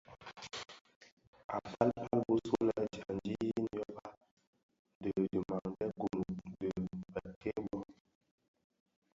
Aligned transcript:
I 1.55 1.57
pal 1.65 1.89
pal 1.97 2.17
bisulè 2.27 2.81
dyandi 2.93 3.33
yin 3.43 3.65
yoba 3.75 4.03
di 5.01 5.09
dhimandè 5.31 5.87
Gunu 5.99 6.21
dhi 6.59 6.71
bèk-kè 7.13 7.53
bō. 7.67 7.79